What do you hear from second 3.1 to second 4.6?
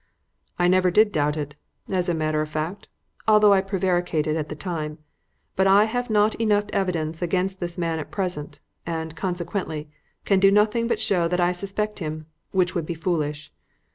although I prevaricated at the